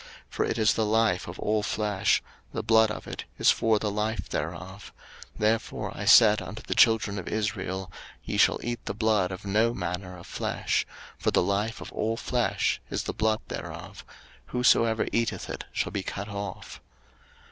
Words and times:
03:017:014 0.01 0.09
For 0.31 0.45
it 0.45 0.57
is 0.57 0.73
the 0.73 0.85
life 0.87 1.27
of 1.27 1.37
all 1.39 1.61
flesh; 1.61 2.23
the 2.53 2.63
blood 2.63 2.89
of 2.89 3.05
it 3.05 3.25
is 3.37 3.51
for 3.51 3.77
the 3.77 3.91
life 3.91 4.29
thereof: 4.29 4.91
therefore 5.37 5.95
I 5.95 6.05
said 6.05 6.41
unto 6.41 6.63
the 6.63 6.73
children 6.73 7.19
of 7.19 7.27
Israel, 7.27 7.91
Ye 8.23 8.37
shall 8.37 8.59
eat 8.63 8.83
the 8.85 8.95
blood 8.95 9.31
of 9.31 9.45
no 9.45 9.75
manner 9.75 10.17
of 10.17 10.25
flesh: 10.25 10.87
for 11.19 11.29
the 11.29 11.43
life 11.43 11.81
of 11.81 11.91
all 11.91 12.17
flesh 12.17 12.81
is 12.89 13.03
the 13.03 13.13
blood 13.13 13.41
thereof: 13.49 14.03
whosoever 14.47 15.05
eateth 15.11 15.47
it 15.51 15.65
shall 15.71 15.91
be 15.91 16.01
cut 16.01 16.29
off. 16.29 16.81